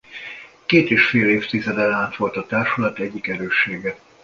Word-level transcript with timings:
Két 0.65 0.89
és 0.89 1.05
fél 1.09 1.29
évtizeden 1.29 1.91
át 1.91 2.15
volt 2.15 2.35
a 2.35 2.45
társulat 2.45 2.99
egyik 2.99 3.27
erőssége. 3.27 3.95